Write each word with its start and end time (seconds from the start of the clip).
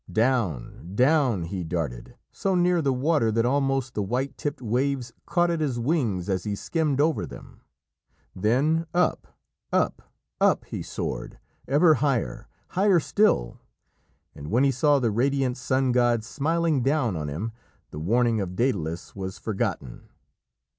Down, 0.11 0.93
down, 0.95 1.43
he 1.43 1.63
darted, 1.63 2.15
so 2.31 2.55
near 2.55 2.81
the 2.81 2.91
water 2.91 3.31
that 3.33 3.45
almost 3.45 3.93
the 3.93 4.01
white 4.01 4.35
tipped 4.35 4.59
waves 4.59 5.13
caught 5.27 5.51
at 5.51 5.59
his 5.59 5.77
wings 5.77 6.27
as 6.27 6.43
he 6.43 6.55
skimmed 6.55 6.99
over 6.99 7.27
them. 7.27 7.61
Then 8.35 8.87
up, 8.95 9.37
up, 9.71 10.01
up 10.39 10.65
he 10.65 10.81
soared, 10.81 11.37
ever 11.67 11.93
higher, 12.01 12.47
higher 12.69 12.99
still, 12.99 13.59
and 14.33 14.49
when 14.49 14.63
he 14.63 14.71
saw 14.71 14.97
the 14.97 15.11
radiant 15.11 15.57
sun 15.57 15.91
god 15.91 16.23
smiling 16.23 16.81
down 16.81 17.15
on 17.15 17.27
him, 17.27 17.51
the 17.91 17.99
warning 17.99 18.41
of 18.41 18.55
Dædalus 18.55 19.15
was 19.15 19.37
forgotten. 19.37 20.09